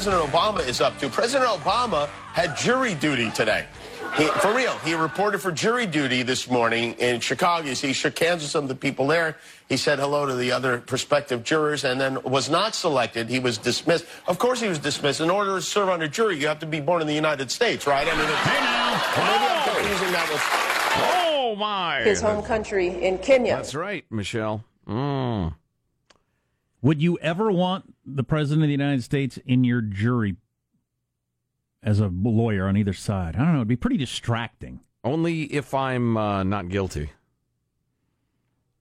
[0.00, 1.10] President Obama is up to.
[1.10, 3.66] President Obama had jury duty today.
[4.16, 7.68] He, for real, he reported for jury duty this morning in Chicago.
[7.68, 9.36] He shook hands with some of the people there.
[9.68, 13.28] He said hello to the other prospective jurors and then was not selected.
[13.28, 14.06] He was dismissed.
[14.26, 15.20] Of course he was dismissed.
[15.20, 17.50] In order to serve on a jury, you have to be born in the United
[17.50, 18.08] States, right?
[18.10, 18.92] I mean, hey now.
[19.18, 20.40] maybe I'm confusing that with...
[21.12, 22.00] Oh, my.
[22.04, 23.56] His home country in Kenya.
[23.56, 24.64] That's right, Michelle.
[24.88, 25.56] Mm.
[26.82, 30.36] Would you ever want the President of the United States in your jury
[31.82, 33.36] as a lawyer on either side?
[33.36, 33.58] I don't know.
[33.58, 34.80] It'd be pretty distracting.
[35.04, 37.10] Only if I'm uh, not guilty.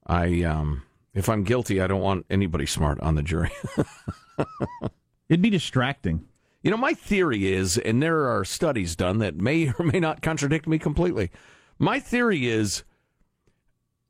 [0.06, 3.52] I um, if I'm guilty, I don't want anybody smart on the jury.
[5.30, 6.26] It'd be distracting.
[6.64, 10.22] You know, my theory is, and there are studies done that may or may not
[10.22, 11.32] contradict me completely.
[11.78, 12.84] My theory is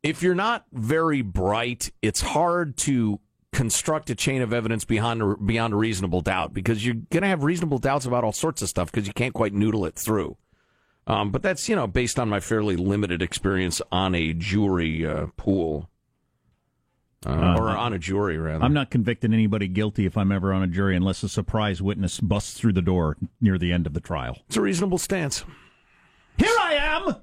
[0.02, 3.20] if you're not very bright, it's hard to
[3.52, 7.44] construct a chain of evidence beyond beyond a reasonable doubt because you're going to have
[7.44, 10.38] reasonable doubts about all sorts of stuff because you can't quite noodle it through.
[11.08, 15.28] Um, but that's you know based on my fairly limited experience on a jury uh,
[15.38, 15.90] pool.
[17.26, 18.64] Uh, uh, or on a jury, rather.
[18.64, 22.22] I'm not convicting anybody guilty if I'm ever on a jury unless a surprise witness
[22.22, 24.38] busts through the door near the end of the trial.
[24.48, 25.44] It's a reasonable stance.
[26.38, 27.16] Here I am!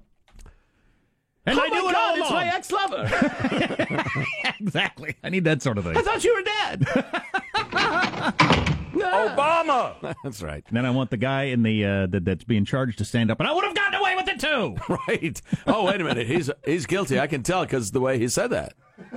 [1.47, 4.11] And oh I do it all It's my ex-lover.
[4.61, 5.15] exactly.
[5.23, 5.97] I need that sort of thing.
[5.97, 6.81] I thought you were dead.
[8.97, 10.17] Obama.
[10.25, 10.65] That's right.
[10.67, 13.31] And then I want the guy in the uh, that, that's being charged to stand
[13.31, 14.77] up, and I would have gotten away with it too.
[15.09, 15.41] right.
[15.67, 16.27] Oh, wait a minute.
[16.27, 17.21] He's he's guilty.
[17.21, 18.75] I can tell because the way he said that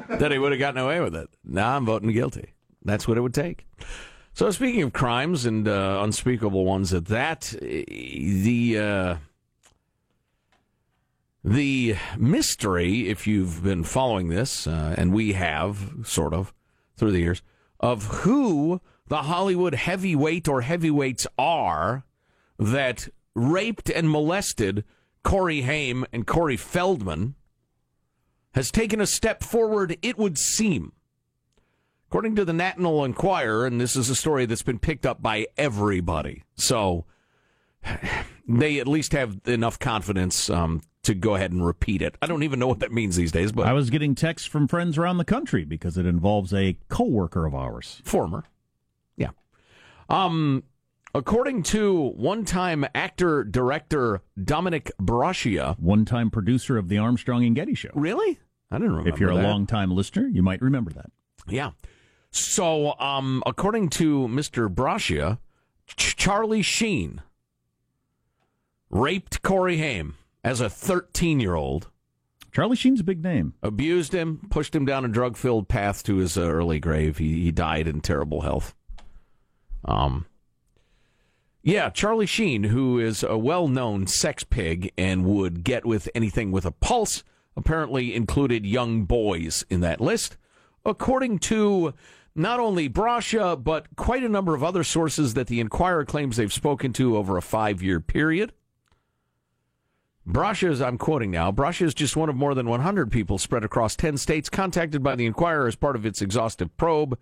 [0.09, 1.29] that he would have gotten away with it.
[1.43, 2.53] Now I'm voting guilty.
[2.83, 3.65] That's what it would take.
[4.33, 8.77] So speaking of crimes and uh, unspeakable ones at that, the.
[8.77, 9.15] Uh,
[11.43, 16.53] the mystery, if you've been following this, uh, and we have, sort of,
[16.97, 17.41] through the years,
[17.79, 22.03] of who the Hollywood heavyweight or heavyweights are
[22.57, 24.83] that raped and molested
[25.23, 27.35] Corey Haim and Corey Feldman
[28.53, 30.91] has taken a step forward, it would seem.
[32.09, 35.47] According to the National Enquirer, and this is a story that's been picked up by
[35.57, 37.05] everybody, so
[38.47, 42.15] they at least have enough confidence um, to go ahead and repeat it.
[42.21, 44.67] I don't even know what that means these days, but I was getting texts from
[44.67, 48.43] friends around the country because it involves a coworker of ours, former.
[49.15, 49.29] Yeah.
[50.09, 50.63] Um
[51.15, 57.89] according to one-time actor director Dominick Brascia, one-time producer of the Armstrong and Getty show.
[57.95, 58.37] Really?
[58.69, 59.09] I didn't remember.
[59.09, 59.43] If you're that.
[59.43, 61.09] a long-time listener, you might remember that.
[61.47, 61.71] Yeah.
[62.31, 64.67] So, um according to Mr.
[64.67, 65.39] Braccia,
[65.87, 67.21] Ch- Charlie Sheen
[68.91, 71.89] raped Corey Haim as a 13 year old.
[72.51, 73.53] Charlie Sheen's a big name.
[73.61, 77.19] Abused him, pushed him down a drug filled path to his uh, early grave.
[77.19, 78.73] He, he died in terrible health.
[79.85, 80.25] Um,
[81.61, 86.51] yeah, Charlie Sheen, who is a well known sex pig and would get with anything
[86.51, 87.23] with a pulse,
[87.55, 90.37] apparently included young boys in that list.
[90.85, 91.93] According to
[92.33, 96.51] not only Brascia, but quite a number of other sources that the Enquirer claims they've
[96.51, 98.53] spoken to over a five year period.
[100.31, 103.95] Is, I'm quoting now, Brascia is just one of more than 100 people spread across
[103.95, 107.17] 10 states contacted by the Enquirer as part of its exhaustive probe.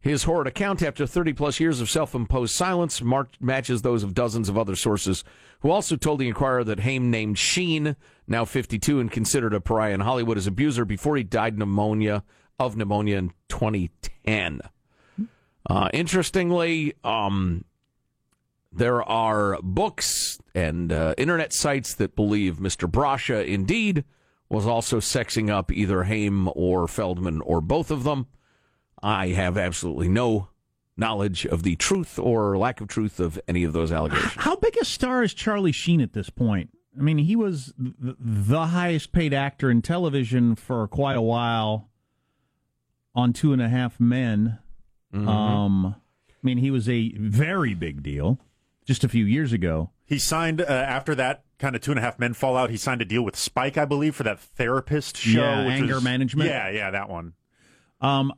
[0.00, 3.02] His horrid account, after 30 plus years of self imposed silence,
[3.40, 5.22] matches those of dozens of other sources
[5.60, 7.94] who also told the Enquirer that Haim named Sheen,
[8.26, 12.24] now 52 and considered a pariah in Hollywood, as abuser before he died pneumonia
[12.58, 14.60] of pneumonia in 2010.
[15.68, 17.64] Uh, interestingly, um,
[18.72, 22.90] there are books and uh, internet sites that believe Mr.
[22.90, 24.04] Brascia indeed
[24.48, 28.26] was also sexing up either Haim or Feldman or both of them.
[29.02, 30.48] I have absolutely no
[30.96, 34.34] knowledge of the truth or lack of truth of any of those allegations.
[34.36, 36.70] How big a star is Charlie Sheen at this point?
[36.98, 41.88] I mean, he was the highest paid actor in television for quite a while
[43.14, 44.58] on Two and a Half Men.
[45.14, 45.28] Mm-hmm.
[45.28, 48.38] Um, I mean, he was a very big deal
[48.90, 49.88] just a few years ago.
[50.04, 52.70] He signed uh, after that kind of two and a half men fallout.
[52.70, 55.38] He signed a deal with Spike, I believe, for that therapist show.
[55.38, 56.50] Yeah, anger management.
[56.50, 57.34] Yeah, yeah, that one.
[58.00, 58.32] Um,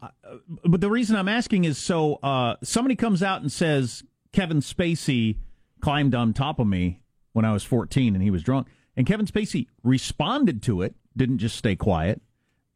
[0.62, 4.02] but the reason I'm asking is so uh, somebody comes out and says
[4.34, 5.38] Kevin Spacey
[5.81, 7.00] climbed on top of me
[7.32, 11.38] when I was 14 and he was drunk, and Kevin Spacey responded to it, didn't
[11.38, 12.20] just stay quiet,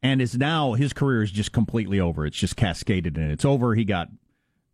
[0.01, 2.25] and is now his career is just completely over.
[2.25, 3.75] It's just cascaded and it's over.
[3.75, 4.07] He got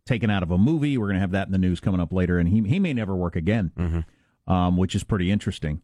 [0.06, 0.98] taken out of a movie.
[0.98, 2.92] We're going to have that in the news coming up later, and he he may
[2.92, 4.52] never work again, mm-hmm.
[4.52, 5.82] um, which is pretty interesting.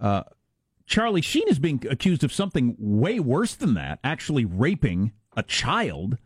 [0.00, 0.22] Uh,
[0.86, 6.18] Charlie Sheen is being accused of something way worse than that, actually raping a child.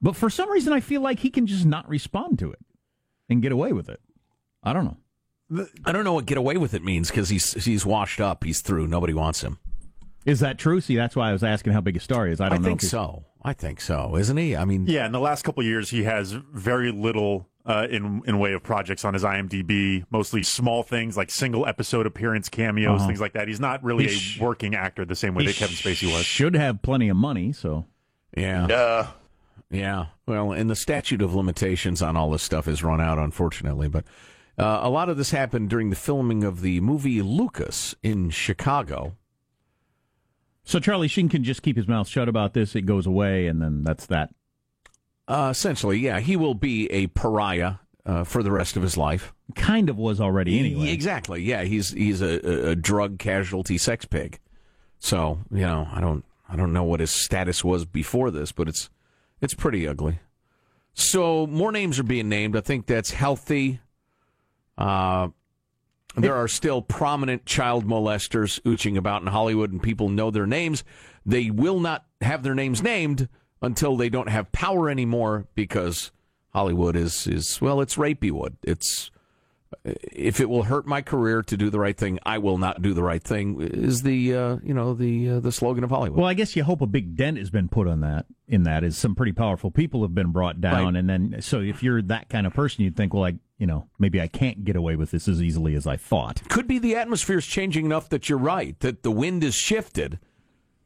[0.00, 2.58] But for some reason, I feel like he can just not respond to it.
[3.28, 4.00] and get away with it.
[4.62, 5.66] I don't know.
[5.84, 8.44] I don't know what get away with it means because he's he's washed up.
[8.44, 8.86] He's through.
[8.86, 9.58] Nobody wants him.
[10.24, 10.80] Is that true?
[10.80, 12.40] See, that's why I was asking how big a star he is.
[12.40, 12.68] I I, don't know.
[12.68, 13.24] think so.
[13.42, 14.16] I think so.
[14.16, 14.56] Isn't he?
[14.56, 18.22] I mean, Yeah, in the last couple of years, he has very little uh, in
[18.26, 20.04] in way of projects on his IMDb.
[20.10, 23.48] Mostly small things like single episode appearance, cameos, things like that.
[23.48, 26.24] He's not really He a sh- working actor the same way that Kevin Spacey was.
[26.24, 27.86] Should have plenty of money, so
[28.36, 29.06] yeah, Uh,
[29.70, 30.06] yeah.
[30.26, 33.88] Well, and the statute of limitations on all this stuff has run out, unfortunately.
[33.88, 34.04] But
[34.58, 39.16] uh, a lot of this happened during the filming of the movie Lucas in Chicago.
[40.64, 42.74] So Charlie Sheen can just keep his mouth shut about this.
[42.74, 44.30] It goes away, and then that's that.
[45.28, 47.74] Uh, essentially, yeah, he will be a pariah
[48.04, 49.32] uh, for the rest of his life.
[49.54, 50.90] Kind of was already anyway.
[50.90, 51.42] Exactly.
[51.42, 54.38] Yeah, he's he's a, a, a drug casualty sex pig.
[54.98, 58.68] So you know, I don't I don't know what his status was before this, but
[58.68, 58.90] it's
[59.40, 60.20] it's pretty ugly.
[60.94, 62.56] So more names are being named.
[62.56, 63.80] I think that's healthy.
[64.76, 65.28] Uh,
[66.16, 70.84] there are still prominent child molesters ooching about in Hollywood, and people know their names.
[71.24, 73.28] They will not have their names named
[73.60, 76.12] until they don't have power anymore because
[76.50, 78.56] Hollywood is is well, it's rapey wood.
[78.62, 79.10] It's
[79.84, 82.94] if it will hurt my career to do the right thing, I will not do
[82.94, 83.60] the right thing.
[83.60, 86.18] Is the uh, you know the uh, the slogan of Hollywood?
[86.18, 88.26] Well, I guess you hope a big dent has been put on that.
[88.48, 90.96] In that, is some pretty powerful people have been brought down, Right.
[90.96, 93.88] and then so if you're that kind of person, you'd think, well, I you know
[93.98, 96.42] maybe I can't get away with this as easily as I thought.
[96.48, 100.18] Could be the atmosphere is changing enough that you're right that the wind is shifted,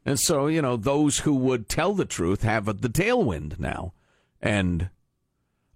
[0.05, 3.93] and so you know those who would tell the truth have the tailwind now,
[4.41, 4.89] and.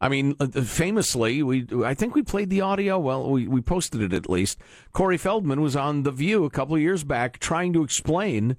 [0.01, 2.97] I mean, uh, famously, we I think we played the audio.
[2.97, 4.57] Well, we, we posted it at least.
[4.91, 8.57] Corey Feldman was on The View a couple of years back trying to explain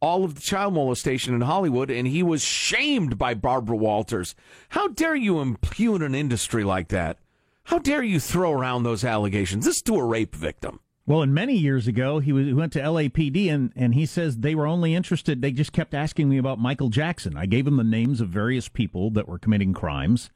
[0.00, 4.36] all of the child molestation in Hollywood, and he was shamed by Barbara Walters.
[4.70, 7.18] How dare you impugn an industry like that?
[7.64, 9.64] How dare you throw around those allegations?
[9.64, 10.78] This to a rape victim.
[11.04, 14.36] Well, and many years ago, he, was, he went to LAPD, and, and he says
[14.36, 15.40] they were only interested.
[15.40, 17.36] They just kept asking me about Michael Jackson.
[17.36, 20.30] I gave him the names of various people that were committing crimes,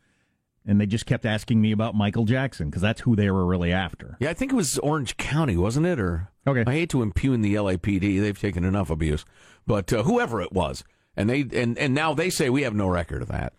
[0.70, 3.72] and they just kept asking me about Michael Jackson because that's who they were really
[3.72, 4.16] after.
[4.20, 5.98] Yeah, I think it was Orange County, wasn't it?
[5.98, 6.62] Or Okay.
[6.66, 9.24] I hate to impugn the LAPD; they've taken enough abuse.
[9.66, 10.84] But uh, whoever it was,
[11.16, 13.52] and they and and now they say we have no record of that.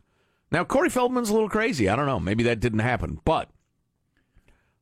[0.52, 1.90] Now Corey Feldman's a little crazy.
[1.90, 2.20] I don't know.
[2.20, 3.50] Maybe that didn't happen, but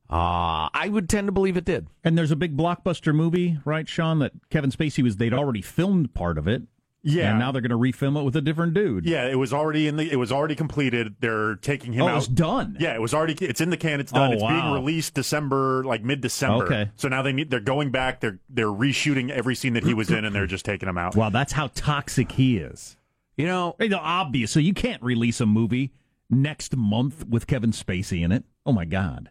[0.08, 1.88] uh, I would tend to believe it did.
[2.02, 4.18] And there's a big blockbuster movie, right, Sean?
[4.20, 5.16] That Kevin Spacey was.
[5.16, 6.62] They'd already filmed part of it.
[7.02, 7.30] Yeah.
[7.30, 9.06] And now they're going to refilm it with a different dude.
[9.06, 10.10] Yeah, it was already in the.
[10.12, 11.14] It was already completed.
[11.20, 12.16] They're taking him Oh, out.
[12.18, 12.76] it's done.
[12.78, 13.34] Yeah, it was already.
[13.44, 14.00] It's in the can.
[14.00, 14.30] It's done.
[14.30, 16.64] Oh, it's being released December, like mid December.
[16.66, 16.90] Okay.
[16.96, 17.50] So now they need.
[17.50, 18.20] They're going back.
[18.20, 21.16] They're they're reshooting every scene that he was in, and they're just taking him out.
[21.16, 22.98] Wow, that's how toxic he is.
[23.36, 24.50] You know, Hey, the obvious.
[24.50, 25.92] So you can't release a movie
[26.28, 28.44] next month with Kevin Spacey in it.
[28.66, 29.30] Oh my God.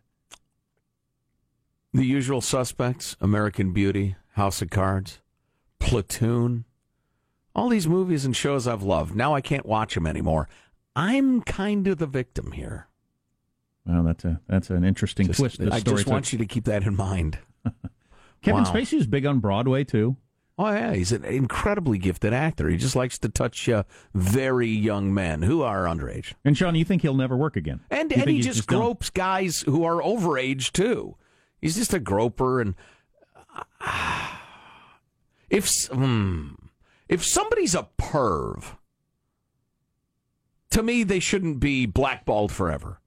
[1.93, 5.19] the usual suspects: American Beauty, House of Cards,
[5.77, 6.65] Platoon.
[7.55, 9.15] All these movies and shows I've loved.
[9.15, 10.47] Now I can't watch them anymore.
[10.95, 12.87] I'm kind of the victim here.
[13.85, 15.59] Well, that's a that's an interesting Just- twist.
[15.61, 16.11] I story just took.
[16.13, 17.39] want you to keep that in mind.
[18.41, 18.71] Kevin Wow.
[18.71, 20.15] Spacey is big on Broadway too.
[20.57, 22.67] Oh yeah, he's an incredibly gifted actor.
[22.69, 26.83] He just likes to touch uh, very young men who are underage, And Sean, you
[26.83, 27.79] think he'll never work again?
[27.89, 28.79] and You and he just, done?
[28.79, 31.15] gropes guys who are overage too.
[31.61, 32.75] He's just a groper, and
[33.81, 34.27] uh,
[35.49, 36.49] if hmm,
[37.09, 38.77] if somebody's a perv,
[40.69, 43.01] to me they shouldn't be blackballed forever.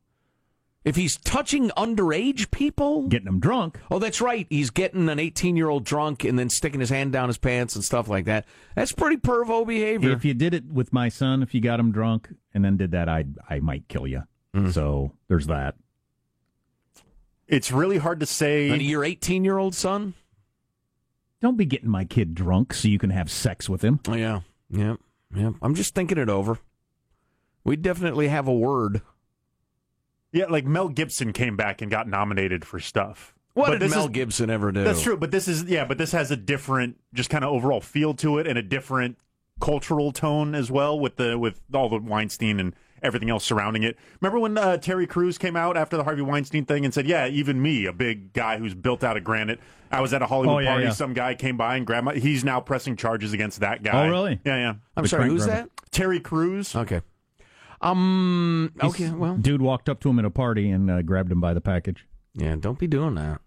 [0.85, 3.79] If he's touching underage people, getting them drunk.
[3.89, 4.49] Oh, that's right.
[4.51, 7.77] He's getting an 18 year old drunk and then sticking his hand down his pants
[7.77, 8.47] and stuff like that.
[8.75, 10.11] That's pretty pervo behavior.
[10.11, 12.91] If you did it with my son, if you got him drunk and then did
[12.91, 14.25] that, I I might kill you.
[14.57, 14.73] Mm.
[14.73, 15.77] So there's that.
[17.47, 18.71] It's really hard to say.
[18.71, 20.15] and your 18 year old son?
[21.43, 24.01] Don't be getting my kid drunk so you can have sex with him.
[24.09, 24.41] Oh, yeah.
[24.71, 24.95] Yeah.
[25.35, 25.51] Yeah.
[25.61, 26.59] I'm just thinking it over.
[27.65, 29.03] We definitely have a word.
[30.33, 33.35] Yeah, like Mel Gibson came back and got nominated for stuff.
[33.55, 34.83] What But did this Mel is- Gibson ever do?
[34.85, 37.83] That's true, but this is yeah, but this has a different, just kind of overall
[37.83, 39.19] feel to it, and a different
[39.61, 43.97] cultural tone as well with the with all the Weinstein and everything else surrounding it.
[44.21, 47.27] Remember when uh, Terry Crews came out after the Harvey Weinstein thing and said, "Yeah,
[47.27, 50.57] even me, a big guy who's built out of granite, I was at a Hollywood
[50.57, 50.91] Oh, yeah, party, yeah.
[50.93, 54.07] some guy came by and grabbed my." He's now pressing charges against that guy.
[54.07, 54.41] Oh, really?
[54.45, 54.75] Yeah, yeah.
[54.97, 55.63] I'm The sorry, who's grabber.
[55.63, 55.91] that?
[55.91, 56.75] Terry Crews.
[56.77, 57.01] Okay.
[57.81, 58.73] Um.
[58.83, 59.05] Okay.
[59.05, 59.37] He's- Well.
[59.37, 62.07] dude walked up to him at a party and uh, grabbed him by the package.
[62.35, 62.57] Yeah.
[62.59, 63.41] Don't be doing that.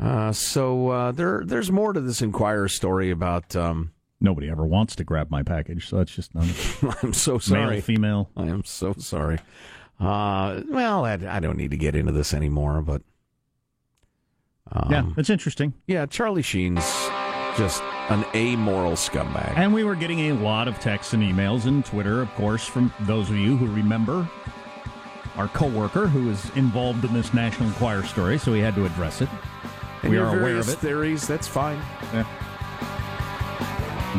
[0.00, 0.32] Uh.
[0.32, 1.42] So uh, there.
[1.44, 3.54] There's more to this Enquirer story about.
[3.56, 3.92] Um.
[4.20, 6.44] Nobody ever wants to grab my package, so that's just not
[7.02, 7.76] I'm so sorry.
[7.76, 8.30] male, female.
[8.36, 9.38] I am so sorry.
[10.00, 13.02] Uh, well, I, I don't need to get into this anymore, but
[14.72, 15.72] um, yeah, that's interesting.
[15.86, 16.84] yeah, Charlie Sheen's
[17.56, 19.54] just an amoral scumbag.
[19.56, 22.92] And we were getting a lot of texts and emails and Twitter, of course, from
[23.00, 24.28] those of you who remember
[25.36, 29.20] our coworker who was involved in this National Enquirer story, so we had to address
[29.20, 29.28] it.
[30.02, 30.78] And we are aware of it.
[30.78, 31.26] theories.
[31.26, 31.80] That's fine.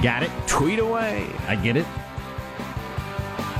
[0.02, 0.32] Got it.
[0.48, 1.28] Tweet away.
[1.48, 1.86] I get it.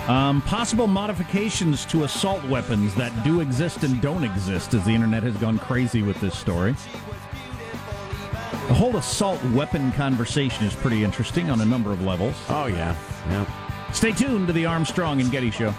[0.10, 5.22] Um, possible modifications to assault weapons that do exist and don't exist, as the internet
[5.22, 6.76] has gone crazy with this story.
[8.70, 12.36] The whole assault weapon conversation is pretty interesting on a number of levels.
[12.50, 12.96] Oh yeah,
[13.28, 13.92] yeah.
[13.92, 15.74] Stay tuned to the Armstrong and Getty Show.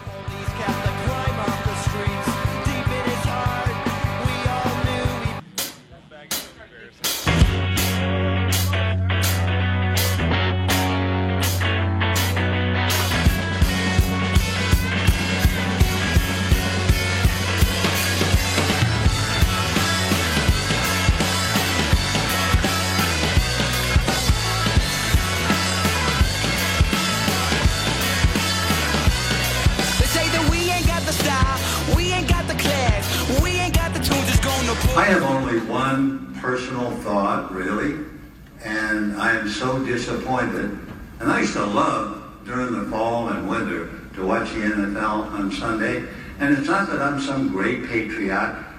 [39.41, 40.79] Am so disappointed.
[41.21, 45.51] And I used to love during the fall and winter to watch the NFL on
[45.53, 46.05] Sunday.
[46.39, 48.33] And it's not that I'm some great patriot.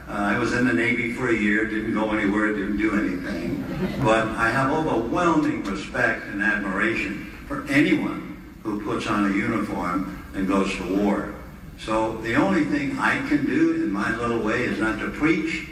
[0.07, 3.63] Uh, I was in the Navy for a year, didn't go anywhere, didn't do anything.
[4.03, 8.27] But I have overwhelming respect and admiration for anyone
[8.63, 11.33] who puts on a uniform and goes to war.
[11.79, 15.67] So the only thing I can do in my little way is not to preach.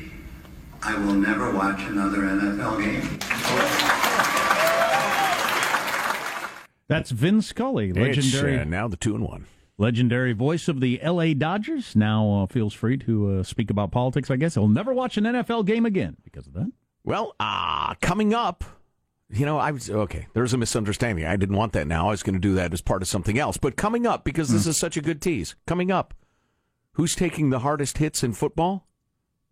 [0.82, 3.89] I will never watch another NFL game.
[6.90, 9.46] That's Vin Scully, legendary It's, uh, now the two and one.
[9.78, 11.34] legendary voice of the L.A.
[11.34, 11.96] Dodgers.
[11.96, 14.30] Now uh, feels free to uh, speak about politics.
[14.30, 16.72] I guess he'll never watch an NFL game again because of that.
[17.06, 18.64] Well, uh, coming up,
[19.30, 20.28] you know, I was okay.
[20.34, 21.26] There's a misunderstanding.
[21.26, 22.08] I didn't want that now.
[22.08, 23.58] I was going to do that as part of something else.
[23.58, 26.14] But coming up, because this is such a good tease, coming up,
[26.94, 28.88] who's taking the hardest hits in football?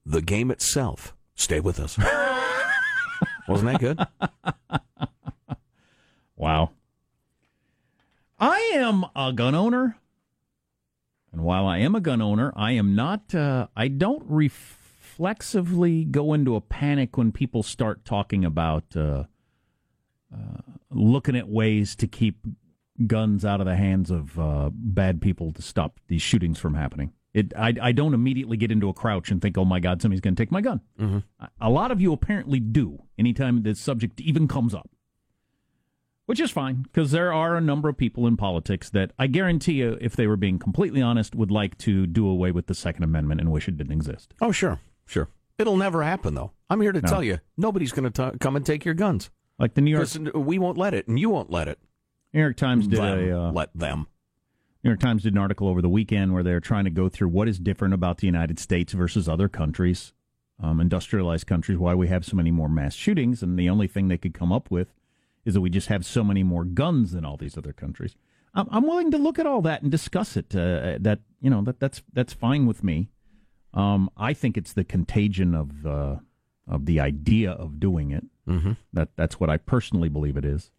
[0.06, 1.14] The game itself.
[1.36, 1.98] Stay with us.
[3.48, 4.00] Wasn't that good?
[6.36, 6.72] Wow.
[8.40, 9.98] I am a gun owner.
[11.32, 16.34] And while I am a gun owner, I am not, uh, I don't reflexively go
[16.34, 19.24] into a panic when people start talking about uh,
[20.34, 22.46] uh, looking at ways to keep
[23.06, 27.14] guns out of the hands of uh, bad people to stop these shootings from happening.
[27.34, 30.22] It, I, I don't immediately get into a crouch and think, oh my God, somebody's
[30.22, 30.82] going to take my gun.
[31.40, 34.90] A- A lot of you apparently do anytime this subject even comes up
[36.28, 39.74] which is fine because there are a number of people in politics that I guarantee
[39.74, 43.04] you, if they were being completely honest, would like to do away with the Second
[43.04, 44.34] Amendment and wish it didn't exist.
[44.42, 45.30] Oh, sure, sure.
[45.58, 46.52] It'll never happen, though.
[46.70, 49.32] I'm here to tell you, nobody's going to come and take your guns.
[49.58, 51.80] Like the New York we won't let it, and you won't let it.
[52.34, 53.32] New York Times did Them.
[53.32, 54.08] a uh, let them.
[54.84, 57.30] New York Times did an article over the weekend where they're trying to go through
[57.30, 60.14] what is different about the United States versus other countries,
[60.62, 64.10] um, industrialized countries, why we have so many more mass shootings, and the only thing
[64.10, 64.94] they could come up with
[65.48, 68.18] is that we just have so many more guns than all these other countries.
[68.54, 70.54] I'm, I'm willing to look at all that and discuss it.
[70.54, 73.08] Uh, that you know that that's that's fine with me.
[73.74, 76.16] Um, I think it's the contagion of uh,
[76.68, 78.26] of the idea of doing it.
[78.48, 78.74] Mm-hmm.
[78.92, 80.70] That that's what I personally believe it is.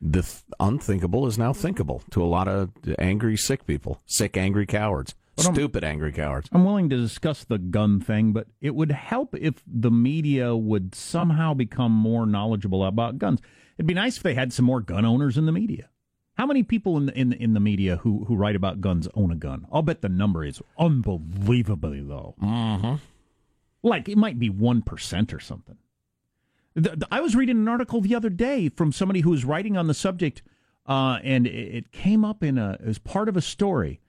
[0.00, 4.66] The th- unthinkable is now thinkable to a lot of angry, sick people, sick, angry
[4.66, 6.48] cowards, stupid, angry cowards.
[6.50, 10.94] I'm willing to discuss the gun thing, but it would help if the media would
[10.94, 13.40] somehow become more knowledgeable about guns.
[13.78, 15.88] It'd be nice if they had some more gun owners in the media.
[16.36, 19.30] How many people in the, in, in the media who, who write about guns own
[19.30, 19.66] a gun?
[19.72, 22.34] I'll bet the number is unbelievably low.
[22.42, 22.94] Mm-hmm.
[23.82, 25.76] Like it might be 1% or something.
[26.74, 29.76] The, the- I was reading an article the other day from somebody who was writing
[29.76, 30.42] on the subject,
[30.86, 34.00] uh, and it, it came up in a as part of a story.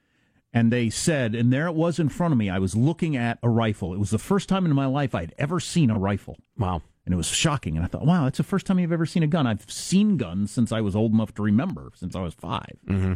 [0.52, 2.50] And they said, and there it was in front of me.
[2.50, 3.94] I was looking at a rifle.
[3.94, 6.38] It was the first time in my life I'd ever seen a rifle.
[6.58, 6.82] Wow.
[7.06, 7.76] And it was shocking.
[7.76, 9.46] And I thought, wow, that's the first time you've ever seen a gun.
[9.46, 13.14] I've seen guns since I was old enough to remember, since I was 5 Mm-hmm.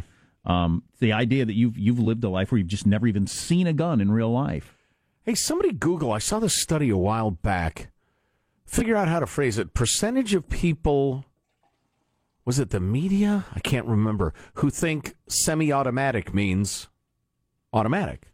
[0.50, 3.66] Um, the idea that you've you've lived a life where you've just never even seen
[3.66, 4.78] a gun in real life.
[5.22, 6.12] Hey, somebody Google.
[6.12, 7.90] I saw this study a while back.
[8.64, 9.74] Figure out how to phrase it.
[9.74, 11.26] Percentage of people,
[12.44, 13.44] was it the media?
[13.54, 16.88] I can't remember, who think semi automatic means
[17.72, 18.28] automatic,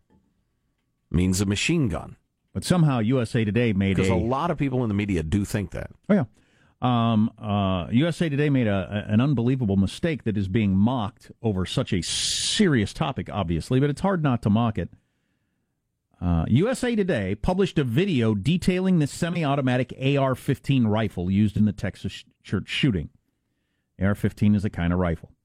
[1.10, 2.16] means a machine gun.
[2.56, 5.22] But somehow USA Today made a Because a, a lot of people in the media
[5.22, 5.90] do think that.
[6.08, 6.24] Oh yeah.
[6.80, 11.92] Um, uh, USA Today made a, an unbelievable mistake that is being mocked over such
[11.92, 14.88] a serious topic, obviously, but it's hard not to mock it.
[16.18, 22.24] Uh, USA Today published a video detailing the semi-automatic AR-15 rifle used in the Texas
[22.42, 23.10] church shooting.
[24.00, 25.35] AR-15 is a kind of rifle.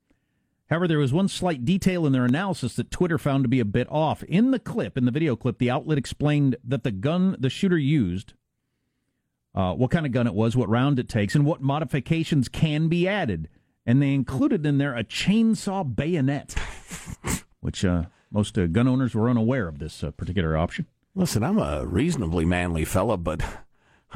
[0.72, 3.66] However, there was one slight detail in their analysis that Twitter found to be a
[3.66, 4.24] bit off.
[4.24, 7.78] In the clip, in the video clip, the outlet explained that the gun the shooter
[7.78, 8.34] used,
[9.54, 12.88] uh, what kind of gun it was, what round it takes, and what modifications can
[12.88, 13.50] be added.
[13.86, 16.56] And they included in there a chainsaw bayonet,
[17.60, 20.86] which uh, most uh, gun owners were unaware of this uh, particular option.
[21.14, 23.44] Listen, I'm a reasonably manly fella, but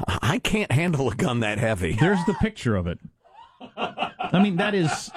[0.08, 1.92] I can't handle a gun that heavy.
[2.00, 2.98] There's the picture of it.
[3.76, 5.10] I mean, that is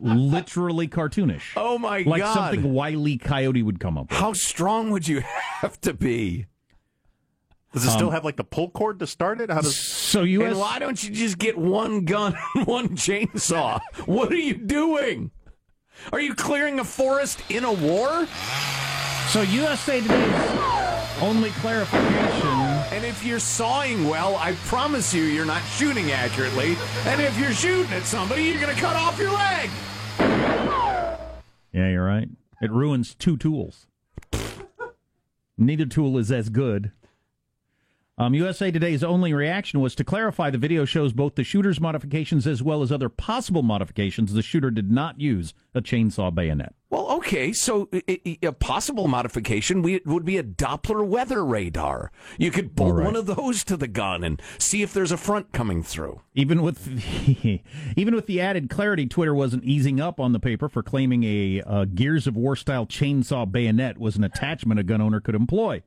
[0.00, 1.52] literally cartoonish.
[1.56, 2.10] Oh my like God.
[2.10, 4.18] Like something Wiley Coyote would come up with.
[4.18, 5.20] How strong would you
[5.60, 6.46] have to be?
[7.72, 9.50] Does it um, still have like the pull cord to start it?
[9.50, 10.50] How does So U.S.
[10.50, 13.80] And why don't you just get one gun and one chainsaw?
[14.04, 15.30] What are you doing?
[16.12, 18.26] Are you clearing a forest in a war?
[19.28, 22.61] So USA Today's only clarification.
[22.92, 26.76] And if you're sawing well, I promise you, you're not shooting accurately.
[27.06, 29.70] And if you're shooting at somebody, you're going to cut off your leg.
[31.72, 32.28] Yeah, you're right.
[32.60, 33.86] It ruins two tools.
[35.56, 36.92] Neither tool is as good.
[38.18, 42.46] Um, USA Today's only reaction was to clarify the video shows both the shooter's modifications
[42.46, 44.34] as well as other possible modifications.
[44.34, 46.74] The shooter did not use a chainsaw bayonet.
[46.90, 47.88] Well, okay, so
[48.42, 52.12] a possible modification would be a Doppler weather radar.
[52.36, 53.06] You could bolt right.
[53.06, 56.20] one of those to the gun and see if there's a front coming through.
[56.34, 56.86] Even with
[57.96, 61.62] even with the added clarity, Twitter wasn't easing up on the paper for claiming a
[61.66, 65.82] uh, Gears of War style chainsaw bayonet was an attachment a gun owner could employ.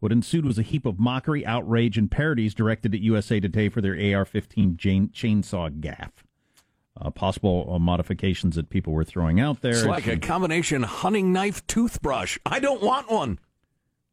[0.00, 3.80] What ensued was a heap of mockery, outrage, and parodies directed at USA Today for
[3.80, 6.12] their AR-15 chainsaw gaffe.
[7.00, 9.72] Uh, possible uh, modifications that people were throwing out there.
[9.72, 12.38] It's like a combination hunting knife toothbrush.
[12.44, 13.38] I don't want one.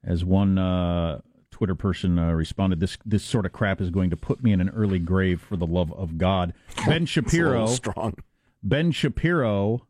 [0.03, 4.17] As one uh, Twitter person uh, responded, "This this sort of crap is going to
[4.17, 6.53] put me in an early grave for the love of God."
[6.85, 7.65] Ben Shapiro.
[7.65, 8.13] strong.
[8.61, 9.87] Ben Shapiro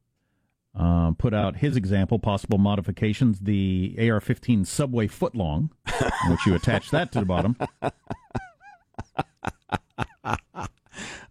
[0.77, 5.69] uh, put out his example, possible modifications, the AR-15 Subway footlong,
[6.25, 7.55] in which you attach that to the bottom.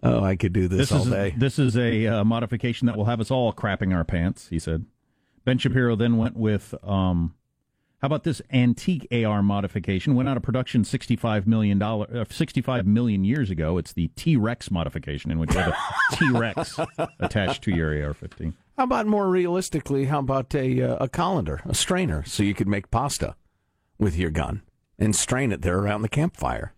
[0.02, 1.34] Oh, I could do this, This all is day.
[1.34, 4.48] this is a uh, modification that will have us all crapping our pants.
[4.48, 4.84] He said.
[5.46, 7.34] Ben Shapiro then went with, um,
[8.02, 10.14] how about this antique AR modification?
[10.14, 13.78] Went out of production sixty-five million dollar, uh, sixty-five million years ago.
[13.78, 15.72] It's the T Rex modification, in which you have
[16.12, 16.78] a T Rex
[17.18, 18.52] attached to your AR-15.
[18.76, 20.04] How about more realistically?
[20.04, 23.36] How about a uh, a colander, a strainer, so you could make pasta
[24.04, 24.62] with your gun
[24.98, 26.74] and strain it there around the campfire?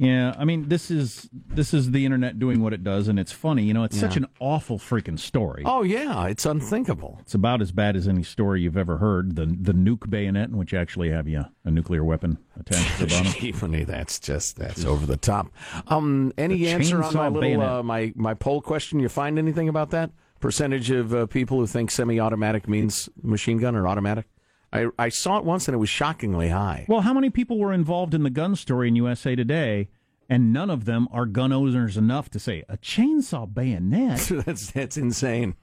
[0.00, 3.32] Yeah, I mean this is this is the internet doing what it does, and it's
[3.32, 3.64] funny.
[3.64, 5.64] You know, it's such an awful freaking story.
[5.66, 7.18] Oh yeah, it's unthinkable.
[7.22, 9.34] It's about as bad as any story you've ever heard.
[9.34, 13.06] The the nuke bayonet, in which you actually have you a nuclear weapon attached to
[13.06, 13.32] the bottom.
[13.32, 15.48] Tiffany, that's just that's over the top.
[15.88, 19.00] Um, any The answer on my little uh, my my poll question?
[19.00, 23.74] You find anything about that percentage of uh, people who think semi-automatic means machine gun
[23.74, 24.26] or automatic?
[24.72, 26.84] I I saw it once and it was shockingly high.
[26.88, 29.88] Well, how many people were involved in the gun story in USA Today,
[30.28, 34.18] and none of them are gun owners enough to say a chainsaw bayonet?
[34.44, 35.54] that's that's insane.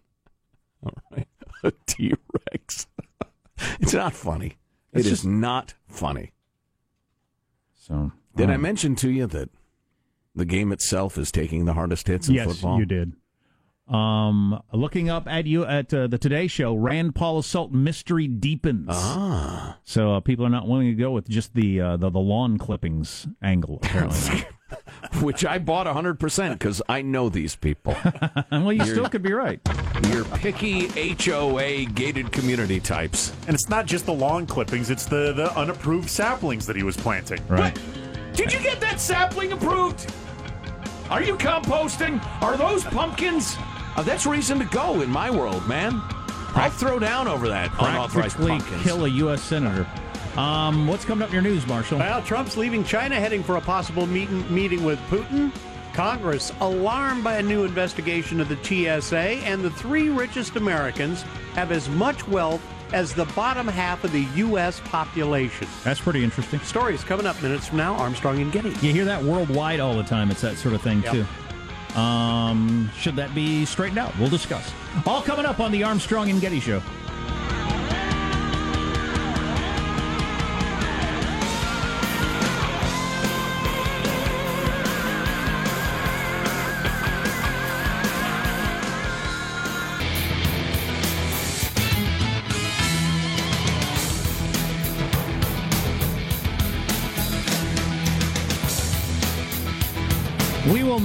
[0.83, 1.27] All right,
[1.63, 2.13] a T
[2.51, 2.87] Rex.
[3.79, 4.57] it's not funny.
[4.93, 6.31] It's It is just- not funny.
[7.75, 9.49] So Did I mention to you that
[10.33, 12.79] the game itself is taking the hardest hits in yes, football?
[12.79, 13.13] you did.
[13.87, 18.87] Um, looking up at you at uh, the Today Show, Rand Paul assault mystery deepens.
[18.89, 19.77] Ah.
[19.83, 22.57] So uh, people are not willing to go with just the uh, the, the lawn
[22.57, 23.79] clippings angle.
[23.83, 24.45] Apparently,
[25.21, 27.95] Which I bought 100% because I know these people.
[28.51, 29.59] well, you still could be right.
[30.09, 33.31] You're picky HOA gated community types.
[33.45, 36.97] and it's not just the lawn clippings; it's the the unapproved saplings that he was
[36.97, 37.39] planting.
[37.47, 37.77] Right.
[38.33, 40.11] Did you get that sapling approved?
[41.11, 42.19] Are you composting?
[42.41, 43.55] Are those pumpkins?
[43.95, 46.01] Uh, that's reason to go in my world, man.
[46.55, 48.83] I'll throw down over that unauthorized Practically pumpkins.
[48.83, 49.41] kill a U.S.
[49.41, 49.87] senator.
[50.37, 51.99] Um, what's coming up in your news, Marshall?
[51.99, 55.51] Well, Trump's leaving China, heading for a possible meeting, meeting with Putin.
[55.93, 58.57] Congress alarmed by a new investigation of the
[59.01, 61.21] TSA, and the three richest Americans
[61.53, 62.61] have as much wealth
[62.93, 64.81] as the bottom half of the U.S.
[64.85, 65.67] population.
[65.85, 66.59] That's pretty interesting.
[66.61, 67.95] Stories coming up minutes from now.
[67.95, 68.69] Armstrong and Getty.
[68.85, 70.31] You hear that worldwide all the time.
[70.31, 71.11] It's that sort of thing, Yep.
[71.13, 71.25] too.
[71.95, 74.17] Um, should that be straightened out?
[74.19, 74.73] We'll discuss.
[75.05, 76.81] All coming up on the Armstrong and Getty Show.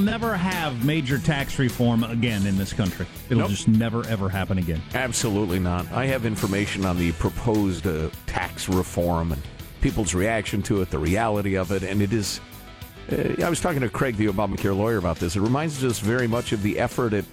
[0.00, 3.06] Never have major tax reform again in this country.
[3.28, 3.50] It'll Nope.
[3.50, 4.82] just never ever happen again.
[4.94, 5.90] Absolutely not.
[5.92, 9.42] I have information on the proposed uh, tax reform and
[9.80, 12.40] people's reaction to it, the reality of it, and it is.
[13.10, 15.36] Uh, I was talking to Craig, the Obamacare lawyer, about this.
[15.36, 17.24] It reminds us very much of the effort at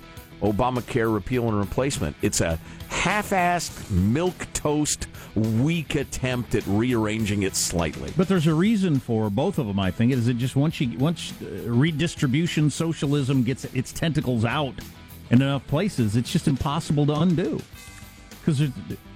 [0.41, 2.15] Obamacare repeal and replacement.
[2.21, 4.35] It's a half-assed, milk
[4.67, 8.11] toast, weak attempt at rearranging it slightly.
[8.17, 9.79] But there's a reason for both of them.
[9.79, 14.73] I think is it just once you once uh, redistribution socialism gets its tentacles out
[15.29, 17.61] in enough places, it's just impossible to undo.
[18.39, 18.61] Because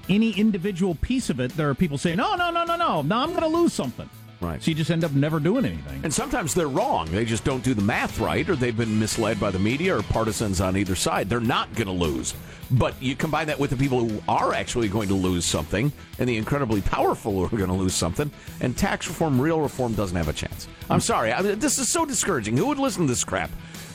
[0.10, 3.18] any individual piece of it, there are people saying, "No, no, no, no, no, no,
[3.18, 4.10] I'm going to lose something."
[4.42, 4.62] Right.
[4.62, 6.02] So you just end up never doing anything.
[6.04, 7.06] And sometimes they're wrong.
[7.12, 10.02] They just don't do the math right, or they've been misled by the media or
[10.02, 11.30] partisans on either side.
[11.30, 12.34] They're not going to lose.
[12.72, 16.28] But you combine that with the people who are actually going to lose something and
[16.28, 20.18] the incredibly powerful who are going to lose something, and tax reform, real reform, doesn't
[20.18, 20.68] have a chance.
[20.90, 21.32] I'm sorry.
[21.32, 22.58] I mean, this is so discouraging.
[22.58, 23.52] Who would listen to this crap?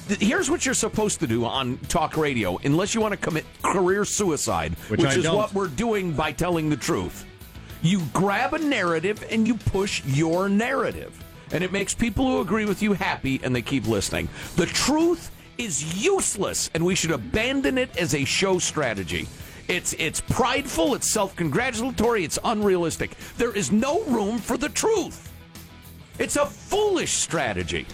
[0.09, 4.05] Here's what you're supposed to do on talk radio, unless you want to commit career
[4.05, 5.37] suicide, Which which, is don't.
[5.37, 7.26] what we're doing by telling the truth.
[7.83, 11.23] You grab a narrative and you push your narrative.
[11.53, 14.29] And it makes people who agree with you happy and they keep listening.
[14.57, 19.29] The truth is useless and we should abandon it as a show strategy.
[19.69, 23.17] It's it's prideful, it's self-congratulatory, it's unrealistic.
[23.37, 25.33] There is no room for the truth.
[26.19, 27.87] It's a foolish strategy.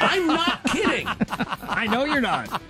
[0.00, 1.06] I'm not kidding.
[1.08, 2.60] I know you're not.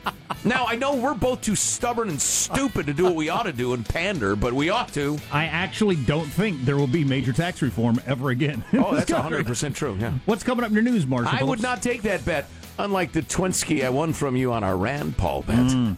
[0.45, 3.53] Now, I know we're both too stubborn and stupid to do what we ought to
[3.53, 5.19] do and pander, but we ought to.
[5.33, 8.63] I actually don't think there will be major tax reform ever again.
[8.75, 9.43] Oh, that's country.
[9.43, 10.13] 100% true, yeah.
[10.27, 11.39] What's coming up in your news, Marshall?
[11.41, 12.47] I would not take that bet,
[12.79, 15.57] unlike the Twinsky I won from you on our Rand Paul bet.
[15.57, 15.97] Mm.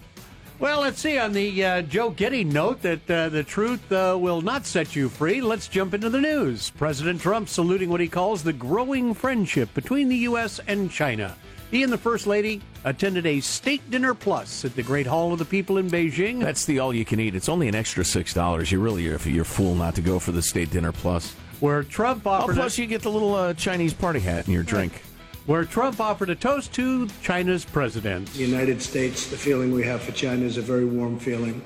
[0.59, 1.19] Well, let's see.
[1.19, 5.09] On the uh, Joe Getty note that uh, the truth uh, will not set you
[5.11, 6.71] free, let's jump into the news.
[6.71, 10.59] President Trump saluting what he calls the growing friendship between the U.S.
[10.67, 11.37] and China.
[11.71, 15.39] He and the First Lady attended a state dinner plus at the Great Hall of
[15.39, 16.41] the People in Beijing.
[16.41, 17.35] That's the all you can eat.
[17.35, 18.71] It's only an extra $6.
[18.71, 21.35] You really are you're a fool not to go for the state dinner plus.
[21.61, 24.63] where Trump Oh, offered plus, you get the little uh, Chinese party hat in your
[24.63, 25.03] drink.
[25.47, 28.33] Where Trump offered a toast to China's president.
[28.33, 31.63] The United States, the feeling we have for China is a very warm feeling,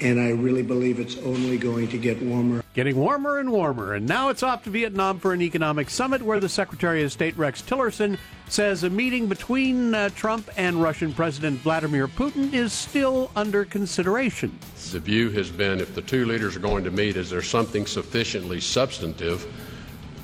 [0.00, 2.62] and I really believe it's only going to get warmer.
[2.74, 6.38] Getting warmer and warmer, and now it's off to Vietnam for an economic summit where
[6.38, 11.58] the Secretary of State Rex Tillerson says a meeting between uh, Trump and Russian President
[11.60, 14.56] Vladimir Putin is still under consideration.
[14.92, 17.86] The view has been if the two leaders are going to meet, is there something
[17.86, 19.46] sufficiently substantive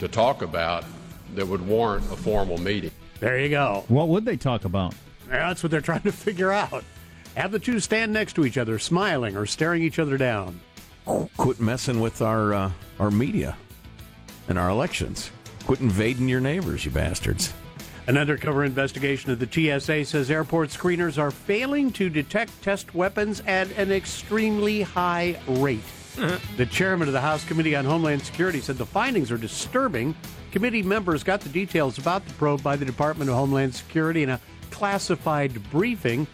[0.00, 0.84] to talk about
[1.34, 2.90] that would warrant a formal meeting?
[3.20, 3.84] There you go.
[3.88, 4.94] What would they talk about?
[5.28, 6.84] Yeah, that's what they're trying to figure out.
[7.36, 10.60] Have the two stand next to each other, smiling or staring each other down.
[11.36, 13.56] Quit messing with our uh, our media
[14.48, 15.30] and our elections.
[15.66, 17.52] Quit invading your neighbors, you bastards.
[18.06, 23.40] An undercover investigation of the TSA says airport screeners are failing to detect test weapons
[23.46, 25.80] at an extremely high rate.
[26.56, 30.14] The chairman of the House Committee on Homeland Security said the findings are disturbing.
[30.52, 34.30] Committee members got the details about the probe by the Department of Homeland Security in
[34.30, 36.26] a classified briefing.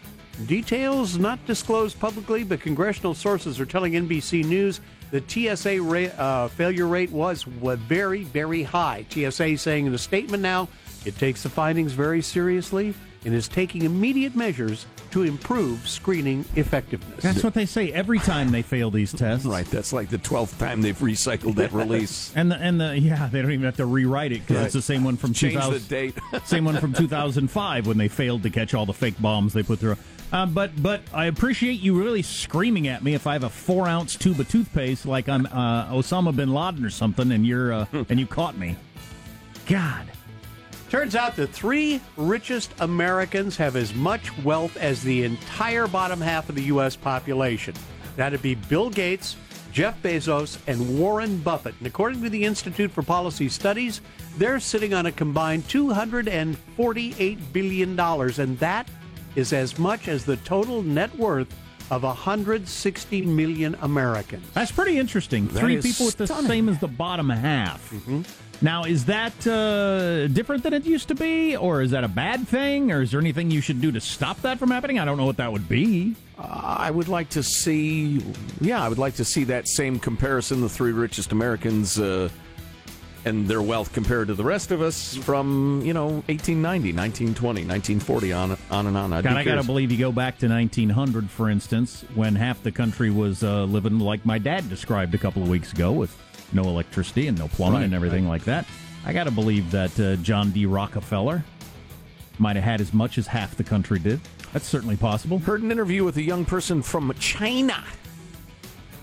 [0.46, 6.48] Details not disclosed publicly, but congressional sources are telling NBC News the TSA ra- uh,
[6.48, 9.04] failure rate was very, very high.
[9.10, 10.68] TSA saying in a statement now
[11.04, 17.22] it takes the findings very seriously and is taking immediate measures to improve screening effectiveness.
[17.22, 19.44] That's what they say every time they fail these tests.
[19.46, 22.32] Right, that's like the 12th time they've recycled that release.
[22.36, 24.64] And the and the yeah, they don't even have to rewrite it because Right.
[24.66, 26.14] it's the same one from Change the date.
[26.44, 29.78] same one from 2005 when they failed to catch all the fake bombs they put
[29.80, 29.96] through.
[30.32, 33.88] Uh, but but I appreciate you really screaming at me if I have a four
[33.88, 37.86] ounce tube of toothpaste like I'm uh, Osama bin Laden or something, and you're uh,
[38.08, 38.76] and you caught me.
[39.66, 40.06] God,
[40.90, 46.48] Turns out the three richest Americans have as much wealth as the entire bottom half
[46.48, 46.96] of the U.S.
[46.96, 47.74] population.
[48.16, 49.36] That'd be Bill Gates,
[49.72, 51.76] Jeff Bezos, and Warren Buffett.
[51.78, 54.00] And according to the Institute for Policy Studies,
[54.36, 58.88] they're sitting on a combined $248 billion, and that
[59.36, 61.54] is as much as the total net worth
[61.92, 64.44] of 160 million Americans.
[64.54, 65.48] that's pretty interesting.
[65.48, 67.90] Three is people with the same as the bottom half.
[67.90, 68.22] Mm-hmm.
[68.62, 72.46] Now, is that uh, different than it used to be, or is that a bad
[72.46, 74.98] thing, or is there anything you should do to stop that from happening?
[74.98, 76.14] I don't know what that would be.
[76.38, 78.22] I would like to see,
[78.60, 82.28] yeah, I would like to see that same comparison, the three richest Americans uh,
[83.24, 88.32] and their wealth compared to the rest of us from, you know, 1890, 1920, 1940,
[88.32, 89.12] on, on and on.
[89.12, 92.62] I'd God, be I gotta believe you go back to 1900, for instance, when half
[92.62, 96.16] the country was uh, living like my dad described a couple of weeks ago, with
[96.52, 98.66] no electricity and no plumbing Right, and everything like that.
[99.04, 100.66] I gotta believe that uh, John D.
[100.66, 101.44] Rockefeller
[102.38, 104.20] might have had as much as half the country did.
[104.52, 105.38] That's certainly possible.
[105.38, 107.84] Heard an interview with a young person from China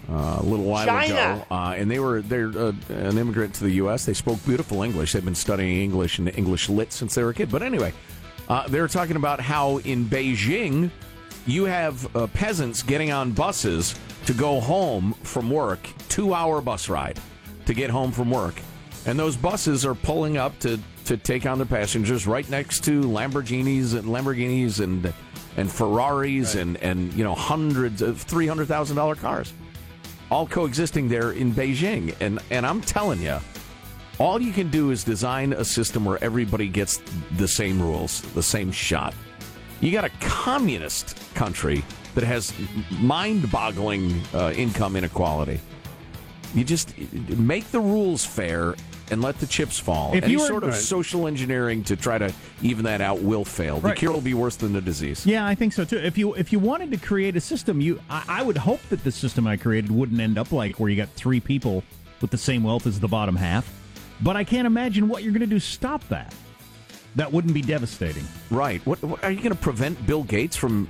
[0.10, 1.14] uh, a little while China.
[1.14, 4.06] ago, uh, and they were they're uh, an immigrant to the U.S.
[4.06, 5.14] They spoke beautiful English.
[5.14, 7.52] They've been studying English and English lit since they were a kid.
[7.52, 7.94] But anyway,
[8.50, 10.90] uh, they were talking about how in Beijing
[11.46, 16.90] you have uh, peasants getting on buses to go home from work, two hour bus
[16.90, 17.20] ride
[17.68, 18.56] to get home from work,
[19.06, 23.02] and those buses are pulling up to to take on their passengers right next to
[23.02, 25.14] Lamborghinis and Lamborghinis and
[25.58, 29.54] and Ferraris and and you know hundreds of three hundred thousand dollar cars,
[30.32, 32.16] all coexisting there in Beijing.
[32.20, 33.38] And and I'm telling you,
[34.18, 37.02] all you can do is design a system where everybody gets
[37.38, 39.14] the same rules, the same shot.
[39.80, 41.84] You got a communist country
[42.16, 42.52] that has
[43.00, 45.60] mind-boggling uh, income inequality.
[46.56, 46.98] You just
[47.30, 48.76] make the rules fair
[49.10, 50.14] and let the chips fall.
[50.14, 50.80] If Any you were- sort of Right.
[50.80, 53.80] social engineering to try to even that out will fail.
[53.80, 53.98] The Right.
[53.98, 55.26] cure will be worse than the disease.
[55.26, 55.98] Yeah, I think so too.
[55.98, 59.04] If you if you wanted to create a system, you I, I would hope that
[59.04, 61.84] the system I created wouldn't end up like where you got three people
[62.22, 63.70] with the same wealth as the bottom half.
[64.22, 66.34] But I can't imagine what you're going to do to stop that.
[67.16, 68.24] That wouldn't be devastating.
[68.50, 68.84] Right.
[68.86, 70.88] What, what are you going to prevent Bill Gates from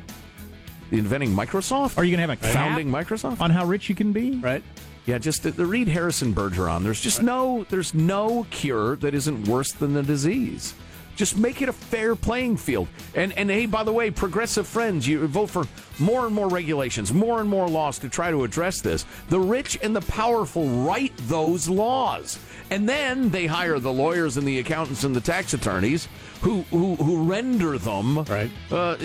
[0.91, 1.97] inventing Microsoft?
[1.97, 3.41] Are you going to have a cap founding Microsoft?
[3.41, 4.31] on how rich you can be?
[4.37, 4.63] Right.
[5.07, 6.83] Yeah, just the, the Reed Harrison Bergeron.
[6.83, 10.75] There's just no there's no cure that isn't worse than the disease.
[11.15, 12.87] Just make it a fair playing field.
[13.15, 15.65] And and hey, by the way, progressive friends, you vote for
[15.97, 19.05] more and more regulations, more and more laws to try to address this.
[19.29, 22.37] The rich and the powerful write those laws.
[22.69, 26.09] And then they hire the lawyers and the accountants and the tax attorneys
[26.41, 28.51] who who, who render them Right.
[28.71, 28.97] uh,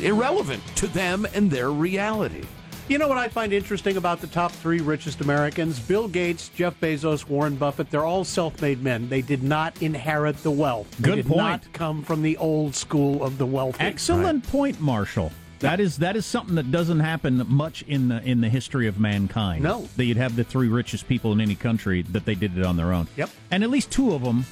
[0.00, 2.44] irrelevant to them and their reality.
[2.88, 5.78] You know what I find interesting about the top three richest Americans?
[5.78, 7.90] Bill Gates, Jeff Bezos, Warren Buffett.
[7.90, 9.10] They're all self-made men.
[9.10, 10.90] They did not inherit the wealth.
[10.98, 11.36] They Good did point.
[11.38, 13.84] not come from the old school of the wealthy.
[13.84, 15.32] Excellent point, Marshall.
[15.58, 18.98] That is that is something that doesn't happen much in the in the history of
[18.98, 19.64] mankind.
[19.64, 19.86] No.
[19.96, 22.76] that you'd have the three richest people in any country that they did it on
[22.78, 23.06] their own.
[23.16, 23.28] Yep.
[23.50, 24.46] and at least two of them,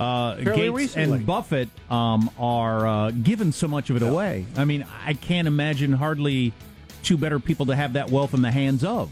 [0.00, 1.18] uh, Gates recently.
[1.18, 4.46] and Buffett, um, are uh, giving so much of it away.
[4.56, 6.54] I mean, I can't imagine hardly
[7.02, 9.10] two better people to have that wealth in the hands of.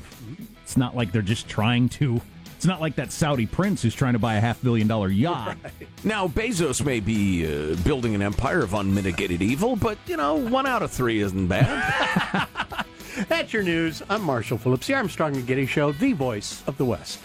[0.62, 2.20] It's not like they're just trying to.
[2.57, 5.57] It's not like that Saudi prince who's trying to buy a half billion dollar yacht.
[6.05, 10.64] Now, Bezos may be uh, building an empire of unmitigated evil, but, you know, one
[10.64, 12.46] out of three isn't bad.
[13.29, 14.03] That's your news.
[14.09, 17.18] I'm Marshall Phillips, the Armstrong and Getty Show, the voice of the West.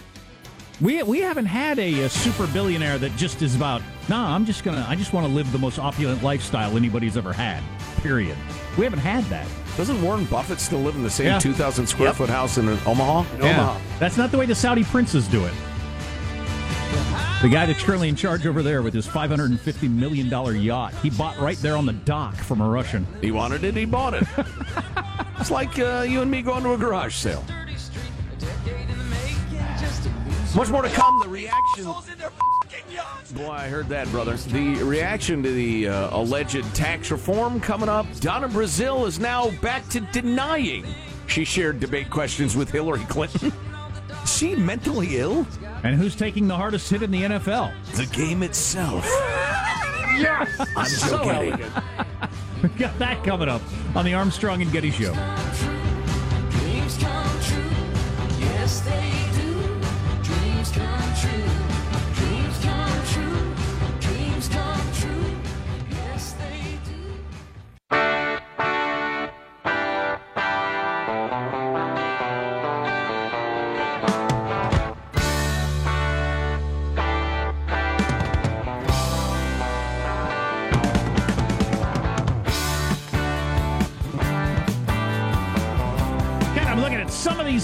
[0.80, 3.82] We we haven't had a, uh super billionaire that just is about.
[4.08, 4.84] Nah, I'm just gonna.
[4.88, 7.62] I just want to live the most opulent lifestyle anybody's ever had.
[8.02, 8.36] Period.
[8.76, 9.46] We haven't had that.
[9.76, 11.38] Doesn't Warren Buffett still live in the same Yeah.
[11.38, 12.16] 2,000 square Yep.
[12.16, 13.24] foot house in Omaha?
[13.40, 13.76] Omaha.
[13.98, 15.52] That's not the way the Saudi princes do it.
[17.40, 21.10] The guy that's currently in charge over there with his 550 million dollar yacht, he
[21.10, 23.04] bought right there on the dock from a Russian.
[23.20, 24.24] He wanted it, he bought it.
[25.40, 27.44] it's like uh, you and me going to a garage sale.
[30.54, 31.18] Much more to come.
[31.22, 31.86] The reaction.
[33.34, 34.36] Boy, I heard that, brother.
[34.36, 38.06] The reaction to the uh, alleged tax reform coming up.
[38.20, 40.84] Donna Brazile is now back to denying
[41.26, 43.52] she shared debate questions with Hillary Clinton.
[44.24, 45.46] She mentally ill?
[45.82, 47.72] And who's taking the hardest hit in the NFL?
[47.96, 49.04] The game itself.
[50.18, 51.64] Yeah, I'm Joe Getty.
[52.62, 53.62] we got that coming up
[53.96, 55.14] on the Armstrong and Getty Show.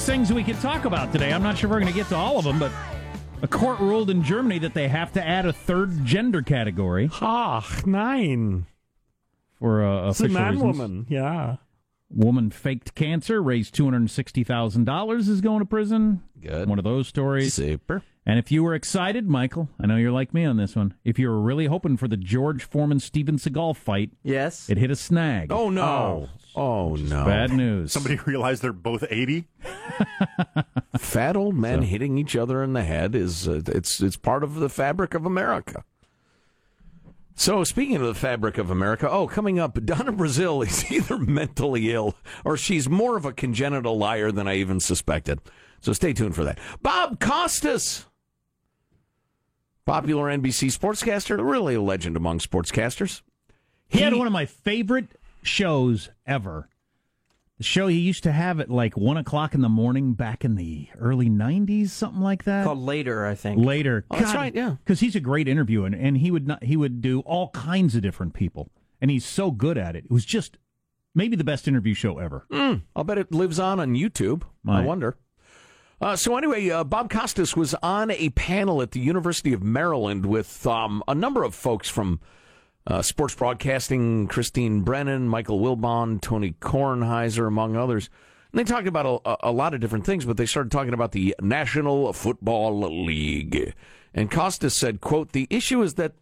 [0.09, 1.35] Things we could talk about today.
[1.35, 2.73] I'm not sure we're going to get to all of them, but
[3.43, 7.85] a court ruled in Germany that they have to add a third gender category Ach,
[7.87, 8.65] nein.
[9.59, 10.79] for uh, It's a official man reasons.
[10.79, 11.57] woman, yeah.
[12.11, 16.23] Woman faked cancer, raised two hundred sixty thousand dollars, is going to prison.
[16.41, 16.67] Good.
[16.67, 17.53] One of those stories.
[17.53, 18.03] Super.
[18.25, 20.95] And if you were excited, Michael, I know you're like me on this one.
[21.05, 24.71] If you were really hoping for the George Foreman Steven Seagal fight, Yes.
[24.71, 25.53] it hit a snag.
[25.53, 25.83] Oh, no.
[25.83, 26.29] Oh,
[26.97, 27.25] no.
[27.25, 27.93] Bad news.
[27.93, 29.47] Somebody realized they're both 80.
[30.99, 34.57] Fat old men hitting each other in the head is uh, it's it's part of
[34.57, 35.85] the fabric of America.
[37.35, 41.93] So speaking of the fabric of America, oh, coming up, Donna Brazile is either mentally
[41.93, 45.41] ill or she's more of a congenital liar than I even suspected.
[45.81, 46.59] So stay tuned for that.
[46.83, 48.07] Bob Costas,
[49.87, 53.23] popular NBC sportscaster, really a legend among sportscasters.
[53.87, 55.09] He had one of my favorite
[55.43, 56.69] shows ever.
[57.59, 60.55] The show he used to have at like one o'clock in the morning back in
[60.55, 62.65] the early '90s, something like that.
[62.65, 63.65] Called Later, I think.
[63.65, 64.77] Later, Oh, that's right, yeah.
[64.85, 67.97] because he's a great interviewer, and, and he would not he would do all kinds
[67.97, 68.71] of different people,
[69.01, 70.05] and he's so good at it.
[70.05, 70.57] It was just
[71.17, 72.47] maybe the best interview show ever.
[72.53, 74.43] Mm, I'll bet it lives on on YouTube.
[74.65, 75.17] I wonder.
[76.01, 80.27] Uh, so anyway, uh, Bob Costas was on a panel at the University of Maryland
[80.27, 82.21] with um, a number of folks from
[82.89, 88.11] uh, sports broadcasting: Christine Brennan, Michael Wilbon, Tony Kornheiser, among others.
[88.51, 91.13] And they talked about a, a lot of different things, but they started talking about
[91.13, 93.75] the National Football League.
[94.15, 96.15] And Costas said, "quote The issue is that."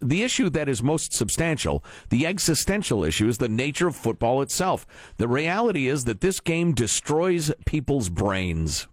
[0.00, 4.86] The issue that is most substantial, the existential issue, is the nature of football itself.
[5.18, 8.86] The reality is that this game destroys people's brains.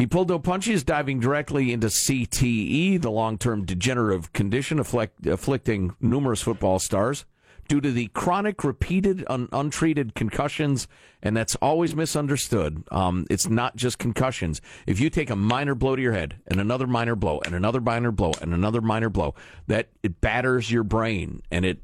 [0.00, 5.94] He pulled no punches, diving directly into CTE, the long term degenerative condition afflict, afflicting
[6.00, 7.26] numerous football stars
[7.68, 10.88] due to the chronic, repeated, un, untreated concussions,
[11.22, 12.82] and that's always misunderstood.
[12.90, 14.62] Um, it's not just concussions.
[14.86, 17.82] If you take a minor blow to your head, and another minor blow, and another
[17.82, 19.34] minor blow, and another minor blow,
[19.66, 21.78] that it batters your brain, and it,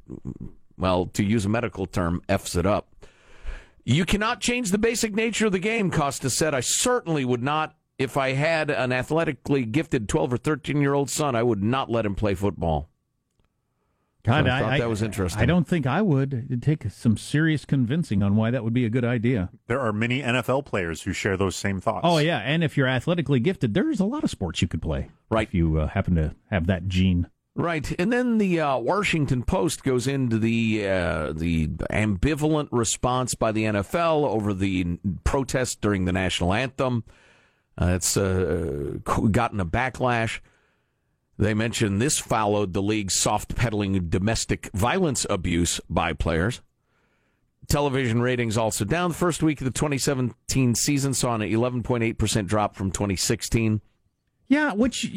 [0.78, 2.88] well, to use a medical term, f's it up.
[3.84, 6.54] You cannot change the basic nature of the game, Costa said.
[6.54, 7.76] I certainly would not.
[7.98, 11.90] If I had an athletically gifted 12 or 13 year old son, I would not
[11.90, 12.90] let him play football.
[14.26, 15.40] God, So I thought that was interesting.
[15.40, 16.34] I don't think I would.
[16.34, 19.50] It'd take some serious convincing on why that would be a good idea.
[19.68, 22.00] There are many NFL players who share those same thoughts.
[22.02, 25.10] Oh yeah, and if you're athletically gifted, there's a lot of sports you could play.
[25.30, 25.46] Right.
[25.46, 27.28] If you uh, happen to have that gene.
[27.54, 33.52] Right, and then the uh, Washington Post goes into the uh, the ambivalent response by
[33.52, 37.04] the NFL over the protest during the national anthem.
[37.80, 38.98] Uh, it's uh,
[39.30, 40.40] gotten a backlash.
[41.38, 46.62] They mention this followed the league's soft peddling domestic violence abuse by players.
[47.68, 49.10] Television ratings also down.
[49.10, 53.80] The first week of the 2017 season saw an 11.8% drop from 2016.
[54.48, 55.10] Yeah, which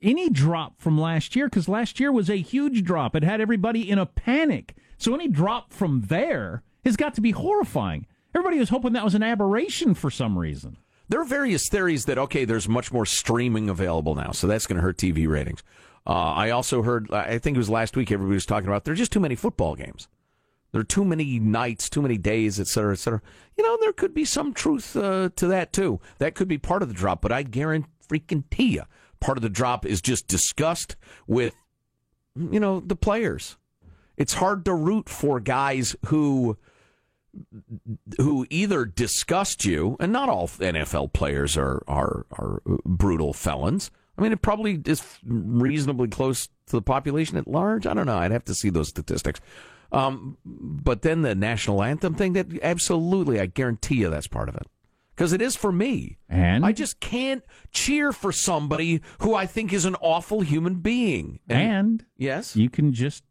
[0.00, 3.14] any drop from last year because last year was a huge drop.
[3.14, 4.74] It had everybody in a panic.
[4.96, 8.06] So any drop from there has got to be horrifying.
[8.34, 10.78] Everybody was hoping that was an aberration for some reason.
[11.08, 14.76] There are various theories that okay, there's much more streaming available now, so that's going
[14.76, 15.62] to hurt TV ratings.
[16.06, 18.98] Uh, I also heard, I think it was last week, everybody was talking about there's
[18.98, 20.08] just too many football games.
[20.72, 23.20] There are too many nights, too many days, et cetera, et cetera.
[23.56, 26.00] You know, there could be some truth uh, to that too.
[26.18, 28.82] That could be part of the drop, but I guarantee freaking you,
[29.20, 31.54] part of the drop is just disgust with,
[32.36, 33.56] you know, the players.
[34.16, 36.58] It's hard to root for guys who
[38.18, 43.90] who either disgust you, and not all NFL players are are are brutal felons.
[44.16, 47.86] I mean, it probably is reasonably close to the population at large.
[47.86, 48.18] I don't know.
[48.18, 49.40] I'd have to see those statistics.
[49.90, 54.54] Um, but then the national anthem thing, that absolutely, I guarantee you, that's part of
[54.54, 54.66] it.
[55.14, 56.18] Because it is for me.
[56.28, 61.40] And I just can't cheer for somebody who I think is an awful human being.
[61.48, 63.22] and yes, you can just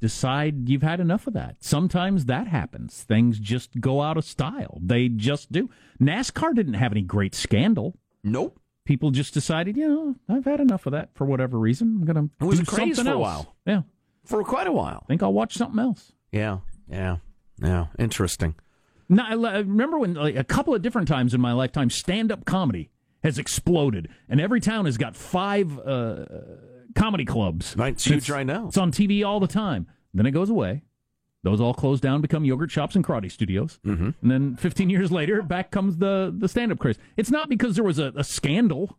[0.00, 1.56] decide you've had enough of that.
[1.60, 3.02] Sometimes that happens.
[3.02, 4.78] Things just go out of style.
[4.82, 5.68] They just do.
[6.00, 7.96] NASCAR didn't have any great scandal.
[8.22, 8.60] Nope.
[8.84, 11.98] People just decided, you know, I've had enough of that for whatever reason.
[12.00, 13.20] I'm going It was to do something for a else.
[13.20, 13.56] while.
[13.66, 13.82] Yeah.
[14.24, 15.02] for quite a while.
[15.04, 16.12] I think I'll watch something else.
[16.32, 16.58] Yeah,
[16.90, 17.16] yeah,
[17.62, 17.86] yeah.
[17.98, 18.54] Interesting.
[19.10, 22.44] Now, I I remember when like, a couple of different times in my lifetime, stand-up
[22.44, 22.90] comedy
[23.22, 26.24] has exploded, and every town has got five uh,
[26.94, 27.74] comedy clubs.
[27.76, 28.68] Right, it's huge right now.
[28.68, 29.86] It's on TV all the time.
[30.14, 30.82] Then it goes away.
[31.44, 33.78] Those all close down, become yogurt shops and karate studios.
[33.86, 34.10] Mm-hmm.
[34.22, 36.98] And then 15 years later, back comes the, the stand-up craze.
[37.16, 38.98] It's not because there was a, a scandal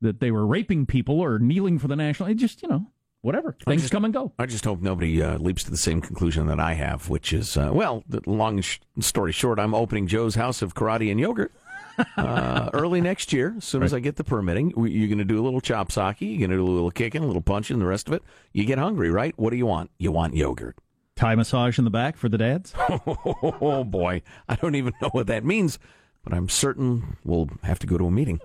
[0.00, 2.28] that they were raping people or kneeling for the national.
[2.28, 2.86] It just, you know,
[3.20, 3.56] whatever.
[3.66, 4.32] Things just- come and go.
[4.38, 7.56] I just hope nobody uh, leaps to the same conclusion that I have, which is,
[7.56, 11.52] uh, well, the long sh- story short, I'm opening Joe's House of Karate and Yogurt
[12.16, 14.70] uh, early next year, as soon as I get the permitting.
[14.76, 17.22] You're going to do a little chop sake, you're going to do a little kicking,
[17.22, 18.22] a little punching, the rest of it.
[18.52, 19.34] You get hungry, right?
[19.36, 19.90] What do you want?
[19.98, 20.76] You want yogurt.
[21.16, 22.74] Thai massage in the back for the dads.
[23.62, 24.22] Oh, boy.
[24.48, 25.78] I don't even know what that means,
[26.24, 28.40] but I'm certain we'll have to go to a meeting.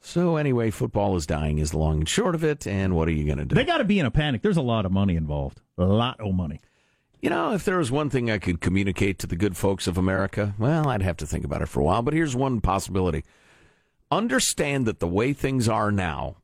[0.00, 2.66] So, anyway, football is dying, is the long and short of it.
[2.66, 3.54] And what are you going to do?
[3.54, 4.42] They got to be in a panic.
[4.42, 5.60] There's a lot of money involved.
[5.76, 6.60] A lot of money.
[7.20, 9.98] You know, if there was one thing I could communicate to the good folks of
[9.98, 12.02] America, well, I'd have to think about it for a while.
[12.02, 13.24] But here's one possibility
[14.10, 16.36] understand that the way things are now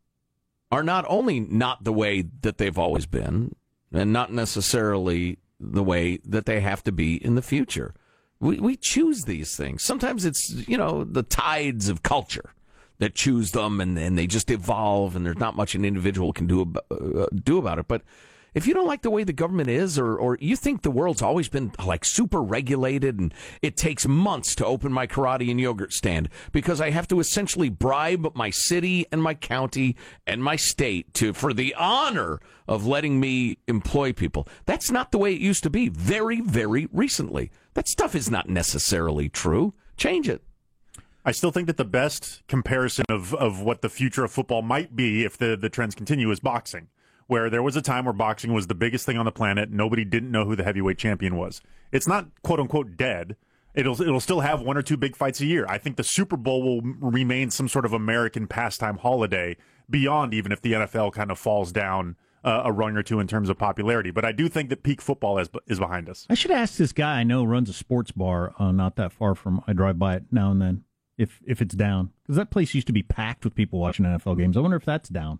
[0.70, 3.54] are not only not the way that they've always been,
[3.92, 7.94] and not necessarily the way that they have to be in the future.
[8.40, 9.82] We, we choose these things.
[9.82, 12.52] Sometimes it's, you know, the tides of culture
[12.98, 16.46] that choose them and, and they just evolve and there's not much an individual can
[16.46, 17.88] do, ab- uh, do about it.
[17.88, 18.02] But
[18.54, 21.22] if you don't like the way the government is, or, or you think the world's
[21.22, 25.92] always been like super regulated and it takes months to open my karate and yogurt
[25.92, 29.96] stand because I have to essentially bribe my city and my county
[30.26, 34.48] and my state to for the honor of letting me employ people.
[34.66, 37.50] That's not the way it used to be very, very recently.
[37.74, 39.74] That stuff is not necessarily true.
[39.96, 40.42] Change it.
[41.24, 44.94] I still think that the best comparison of, of what the future of football might
[44.94, 46.88] be if the, the trends continue is boxing,
[47.26, 49.70] where there was a time where boxing was the biggest thing on the planet.
[49.70, 51.60] Nobody didn't know who the heavyweight champion was.
[51.92, 53.36] It's not quote unquote dead.
[53.74, 55.66] It'll it'll still have one or two big fights a year.
[55.68, 59.56] I think the Super Bowl will remain some sort of American pastime holiday
[59.90, 63.26] beyond even if the NFL kind of falls down uh, a rung or two in
[63.26, 64.10] terms of popularity.
[64.10, 66.26] But I do think that peak football is is behind us.
[66.30, 69.34] I should ask this guy I know runs a sports bar uh, not that far
[69.34, 69.62] from.
[69.66, 70.84] I drive by it now and then.
[71.16, 74.36] If if it's down, because that place used to be packed with people watching NFL
[74.36, 74.56] games.
[74.56, 75.38] I wonder if that's down.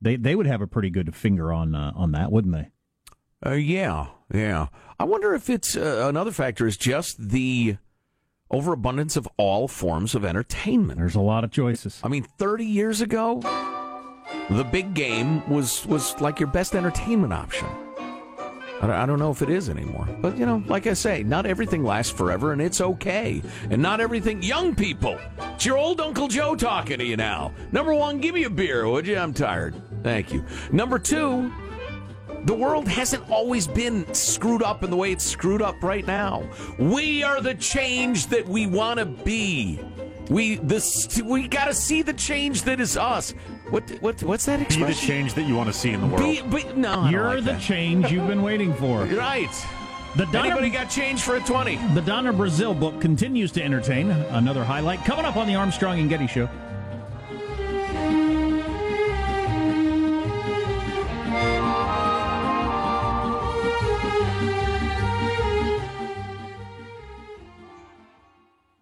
[0.00, 2.70] They they would have a pretty good finger on uh, on that, wouldn't they?
[3.44, 4.66] Uh, yeah, yeah.
[4.98, 7.76] I wonder if it's uh, another factor is just the
[8.50, 10.98] overabundance of all forms of entertainment.
[10.98, 12.00] There's a lot of choices.
[12.02, 13.40] I mean, 30 years ago,
[14.50, 17.68] the big game was was like your best entertainment option.
[18.80, 20.08] I don't- I don't know if it is anymore.
[20.20, 23.42] But, you know, like I say, not everything lasts forever, and it's okay.
[23.70, 25.18] And not everything, young people,
[25.54, 27.52] it's your old Uncle Joe talking to you now.
[27.72, 29.18] Number one, give me a beer, would you?
[29.18, 29.74] I'm tired.
[30.02, 30.44] Thank you.
[30.72, 31.52] Number two,
[32.44, 36.48] the world hasn't always been screwed up in the way it's screwed up right now.
[36.78, 39.80] We are the change that we want to be.
[40.30, 43.32] We this we got to see the change that is us.
[43.70, 44.86] What what what's that Be expression?
[44.88, 46.20] the change that you want to see in the world.
[46.20, 47.60] Be, but no, You're like the that.
[47.60, 49.04] change you've been waiting for.
[49.04, 49.48] right.
[50.16, 51.76] The Donna, Anybody got change for a twenty?
[51.94, 54.10] the Donna Brazile book continues to entertain.
[54.10, 56.48] Another highlight coming up on the Armstrong and Getty Show.